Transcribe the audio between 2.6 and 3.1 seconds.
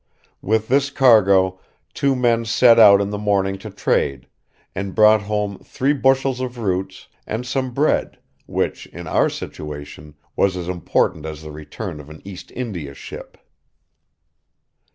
out